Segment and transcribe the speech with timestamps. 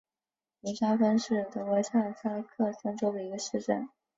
[0.61, 3.87] 维沙芬是德国下萨克森州的一个市镇。